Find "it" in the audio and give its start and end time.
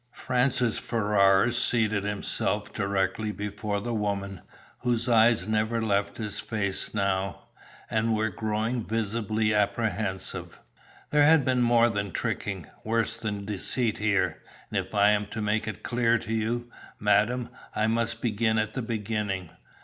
15.67-15.83